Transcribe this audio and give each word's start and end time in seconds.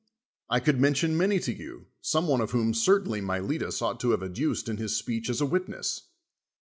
I 0.49 0.59
could 0.59 0.79
mention 0.81 1.15
many 1.15 1.39
to 1.41 1.53
you, 1.53 1.85
some 2.01 2.27
one 2.27 2.41
of 2.41 2.49
whom 2.49 2.73
certainly 2.73 3.21
Miletus 3.21 3.83
ought 3.83 3.99
to 3.99 4.09
have 4.09 4.23
ad 4.23 4.33
duced 4.33 4.67
in 4.67 4.77
his 4.77 4.97
speech 4.97 5.29
as 5.29 5.41
a 5.41 5.45
witness. 5.45 6.07